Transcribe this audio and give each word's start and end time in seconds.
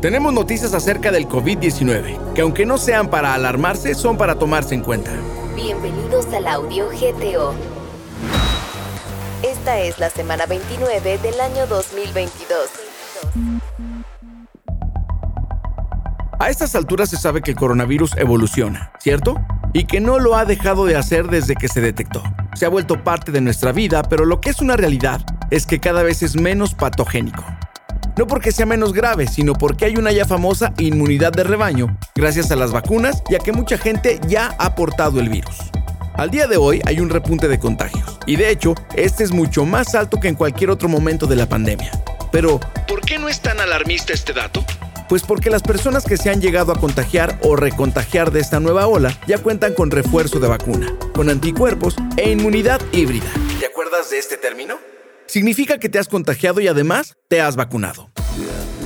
Tenemos 0.00 0.30
noticias 0.34 0.74
acerca 0.74 1.10
del 1.10 1.26
COVID-19, 1.26 2.34
que 2.34 2.42
aunque 2.42 2.66
no 2.66 2.76
sean 2.76 3.08
para 3.08 3.32
alarmarse, 3.32 3.94
son 3.94 4.18
para 4.18 4.38
tomarse 4.38 4.74
en 4.74 4.82
cuenta. 4.82 5.10
Bienvenidos 5.54 6.26
al 6.34 6.46
audio 6.46 6.88
GTO. 6.90 7.54
Esta 9.42 9.80
es 9.80 9.98
la 9.98 10.10
semana 10.10 10.44
29 10.44 11.16
del 11.16 11.40
año 11.40 11.66
2022. 11.66 12.58
A 16.38 16.50
estas 16.50 16.74
alturas 16.74 17.08
se 17.08 17.16
sabe 17.16 17.40
que 17.40 17.52
el 17.52 17.56
coronavirus 17.56 18.18
evoluciona, 18.18 18.92
¿cierto? 18.98 19.36
Y 19.72 19.86
que 19.86 20.00
no 20.00 20.18
lo 20.18 20.36
ha 20.36 20.44
dejado 20.44 20.84
de 20.84 20.96
hacer 20.96 21.28
desde 21.28 21.56
que 21.56 21.68
se 21.68 21.80
detectó. 21.80 22.22
Se 22.54 22.66
ha 22.66 22.68
vuelto 22.68 23.02
parte 23.02 23.32
de 23.32 23.40
nuestra 23.40 23.72
vida, 23.72 24.02
pero 24.02 24.26
lo 24.26 24.42
que 24.42 24.50
es 24.50 24.60
una 24.60 24.76
realidad 24.76 25.22
es 25.50 25.64
que 25.64 25.80
cada 25.80 26.02
vez 26.02 26.22
es 26.22 26.36
menos 26.36 26.74
patogénico. 26.74 27.42
No 28.16 28.26
porque 28.26 28.50
sea 28.50 28.64
menos 28.64 28.94
grave, 28.94 29.26
sino 29.26 29.52
porque 29.52 29.84
hay 29.84 29.96
una 29.96 30.10
ya 30.10 30.24
famosa 30.24 30.72
inmunidad 30.78 31.32
de 31.32 31.44
rebaño, 31.44 31.98
gracias 32.14 32.50
a 32.50 32.56
las 32.56 32.72
vacunas 32.72 33.22
y 33.28 33.34
a 33.34 33.40
que 33.40 33.52
mucha 33.52 33.76
gente 33.76 34.18
ya 34.26 34.56
ha 34.58 34.74
portado 34.74 35.20
el 35.20 35.28
virus. 35.28 35.56
Al 36.14 36.30
día 36.30 36.46
de 36.46 36.56
hoy 36.56 36.80
hay 36.86 37.00
un 37.00 37.10
repunte 37.10 37.46
de 37.46 37.58
contagios, 37.58 38.18
y 38.24 38.36
de 38.36 38.48
hecho, 38.48 38.74
este 38.94 39.22
es 39.22 39.32
mucho 39.32 39.66
más 39.66 39.94
alto 39.94 40.18
que 40.18 40.28
en 40.28 40.34
cualquier 40.34 40.70
otro 40.70 40.88
momento 40.88 41.26
de 41.26 41.36
la 41.36 41.46
pandemia. 41.46 41.90
Pero, 42.32 42.58
¿por 42.88 43.02
qué 43.02 43.18
no 43.18 43.28
es 43.28 43.40
tan 43.40 43.60
alarmista 43.60 44.14
este 44.14 44.32
dato? 44.32 44.64
Pues 45.10 45.22
porque 45.22 45.50
las 45.50 45.62
personas 45.62 46.06
que 46.06 46.16
se 46.16 46.30
han 46.30 46.40
llegado 46.40 46.72
a 46.72 46.80
contagiar 46.80 47.38
o 47.42 47.54
recontagiar 47.54 48.30
de 48.30 48.40
esta 48.40 48.60
nueva 48.60 48.86
ola 48.86 49.14
ya 49.26 49.36
cuentan 49.38 49.74
con 49.74 49.90
refuerzo 49.90 50.40
de 50.40 50.48
vacuna, 50.48 50.88
con 51.12 51.28
anticuerpos 51.28 51.96
e 52.16 52.30
inmunidad 52.30 52.80
híbrida. 52.92 53.26
¿Te 53.60 53.66
acuerdas 53.66 54.08
de 54.08 54.18
este 54.18 54.38
término? 54.38 54.95
Significa 55.26 55.78
que 55.78 55.88
te 55.88 55.98
has 55.98 56.08
contagiado 56.08 56.60
y 56.60 56.68
además 56.68 57.16
te 57.28 57.40
has 57.40 57.56
vacunado. 57.56 58.10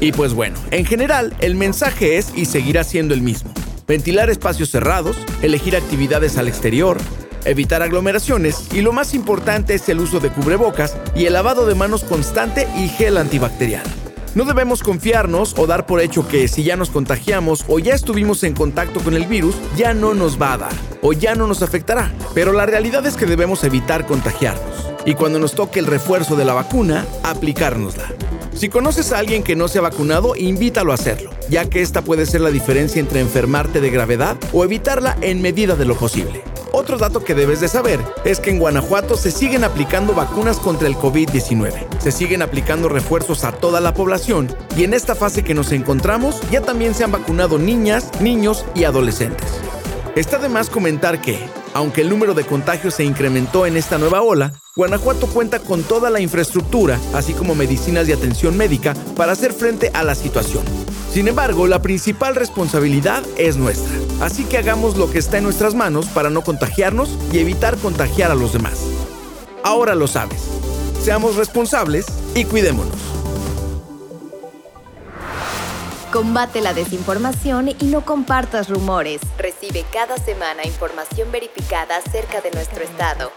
Y 0.00 0.12
pues 0.12 0.34
bueno, 0.34 0.58
en 0.70 0.84
general 0.84 1.34
el 1.40 1.54
mensaje 1.54 2.18
es 2.18 2.32
y 2.34 2.44
seguirá 2.44 2.84
siendo 2.84 3.14
el 3.14 3.22
mismo. 3.22 3.52
Ventilar 3.86 4.30
espacios 4.30 4.70
cerrados, 4.70 5.16
elegir 5.42 5.76
actividades 5.76 6.36
al 6.38 6.48
exterior, 6.48 6.98
evitar 7.44 7.82
aglomeraciones 7.82 8.68
y 8.72 8.80
lo 8.80 8.92
más 8.92 9.14
importante 9.14 9.74
es 9.74 9.88
el 9.88 10.00
uso 10.00 10.20
de 10.20 10.30
cubrebocas 10.30 10.96
y 11.14 11.26
el 11.26 11.32
lavado 11.32 11.66
de 11.66 11.74
manos 11.74 12.04
constante 12.04 12.68
y 12.76 12.88
gel 12.88 13.16
antibacterial. 13.16 13.84
No 14.34 14.44
debemos 14.44 14.82
confiarnos 14.82 15.54
o 15.56 15.66
dar 15.66 15.86
por 15.86 16.02
hecho 16.02 16.28
que 16.28 16.46
si 16.46 16.62
ya 16.62 16.76
nos 16.76 16.90
contagiamos 16.90 17.64
o 17.68 17.78
ya 17.78 17.94
estuvimos 17.94 18.42
en 18.42 18.52
contacto 18.52 19.00
con 19.00 19.14
el 19.14 19.24
virus, 19.24 19.56
ya 19.76 19.94
no 19.94 20.12
nos 20.12 20.40
va 20.40 20.52
a 20.52 20.58
dar 20.58 20.72
o 21.00 21.14
ya 21.14 21.34
no 21.34 21.46
nos 21.46 21.62
afectará. 21.62 22.12
Pero 22.34 22.52
la 22.52 22.66
realidad 22.66 23.06
es 23.06 23.16
que 23.16 23.24
debemos 23.24 23.64
evitar 23.64 24.06
contagiarnos 24.06 24.75
y 25.06 25.14
cuando 25.14 25.38
nos 25.38 25.54
toque 25.54 25.78
el 25.78 25.86
refuerzo 25.86 26.36
de 26.36 26.44
la 26.44 26.52
vacuna, 26.52 27.06
aplicárnosla. 27.22 28.12
Si 28.54 28.68
conoces 28.68 29.12
a 29.12 29.18
alguien 29.18 29.42
que 29.42 29.56
no 29.56 29.68
se 29.68 29.78
ha 29.78 29.82
vacunado, 29.82 30.34
invítalo 30.36 30.90
a 30.90 30.96
hacerlo, 30.96 31.30
ya 31.48 31.70
que 31.70 31.80
esta 31.80 32.02
puede 32.02 32.26
ser 32.26 32.40
la 32.40 32.50
diferencia 32.50 33.00
entre 33.00 33.20
enfermarte 33.20 33.80
de 33.80 33.90
gravedad 33.90 34.36
o 34.52 34.64
evitarla 34.64 35.16
en 35.20 35.40
medida 35.40 35.76
de 35.76 35.84
lo 35.84 35.94
posible. 35.94 36.42
Otro 36.72 36.98
dato 36.98 37.22
que 37.22 37.34
debes 37.34 37.60
de 37.60 37.68
saber 37.68 38.00
es 38.24 38.40
que 38.40 38.50
en 38.50 38.58
Guanajuato 38.58 39.16
se 39.16 39.30
siguen 39.30 39.64
aplicando 39.64 40.12
vacunas 40.12 40.58
contra 40.58 40.88
el 40.88 40.96
COVID-19. 40.96 41.72
Se 42.00 42.12
siguen 42.12 42.42
aplicando 42.42 42.88
refuerzos 42.88 43.44
a 43.44 43.52
toda 43.52 43.80
la 43.80 43.94
población 43.94 44.54
y 44.76 44.84
en 44.84 44.92
esta 44.92 45.14
fase 45.14 45.44
que 45.44 45.54
nos 45.54 45.72
encontramos 45.72 46.40
ya 46.50 46.60
también 46.60 46.94
se 46.94 47.04
han 47.04 47.12
vacunado 47.12 47.58
niñas, 47.58 48.10
niños 48.20 48.64
y 48.74 48.84
adolescentes. 48.84 49.48
Está 50.16 50.38
de 50.38 50.48
más 50.48 50.68
comentar 50.68 51.20
que, 51.20 51.38
aunque 51.76 52.00
el 52.00 52.08
número 52.08 52.32
de 52.32 52.46
contagios 52.46 52.94
se 52.94 53.04
incrementó 53.04 53.66
en 53.66 53.76
esta 53.76 53.98
nueva 53.98 54.22
ola, 54.22 54.54
Guanajuato 54.76 55.26
cuenta 55.26 55.58
con 55.58 55.82
toda 55.82 56.08
la 56.08 56.20
infraestructura, 56.20 56.98
así 57.12 57.34
como 57.34 57.54
medicinas 57.54 58.08
y 58.08 58.12
atención 58.12 58.56
médica, 58.56 58.94
para 59.14 59.32
hacer 59.32 59.52
frente 59.52 59.90
a 59.92 60.02
la 60.02 60.14
situación. 60.14 60.64
Sin 61.12 61.28
embargo, 61.28 61.66
la 61.66 61.82
principal 61.82 62.34
responsabilidad 62.34 63.22
es 63.36 63.58
nuestra, 63.58 63.92
así 64.22 64.44
que 64.44 64.56
hagamos 64.56 64.96
lo 64.96 65.10
que 65.10 65.18
está 65.18 65.36
en 65.36 65.44
nuestras 65.44 65.74
manos 65.74 66.06
para 66.06 66.30
no 66.30 66.40
contagiarnos 66.40 67.10
y 67.30 67.40
evitar 67.40 67.76
contagiar 67.76 68.30
a 68.30 68.34
los 68.34 68.54
demás. 68.54 68.80
Ahora 69.62 69.94
lo 69.94 70.06
sabes. 70.06 70.40
Seamos 71.02 71.36
responsables 71.36 72.06
y 72.34 72.46
cuidémonos. 72.46 73.05
Combate 76.16 76.62
la 76.62 76.72
desinformación 76.72 77.68
y 77.68 77.88
no 77.88 78.02
compartas 78.02 78.70
rumores. 78.70 79.20
Recibe 79.36 79.84
cada 79.92 80.16
semana 80.16 80.64
información 80.64 81.30
verificada 81.30 81.98
acerca 81.98 82.40
de 82.40 82.50
nuestro 82.52 82.84
estado. 82.84 83.30